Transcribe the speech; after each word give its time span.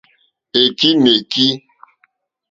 Èkí 0.61 0.89
nà 1.03 1.11
èkí. 1.17 1.47